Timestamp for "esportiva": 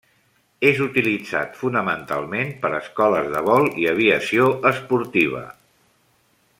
4.71-5.45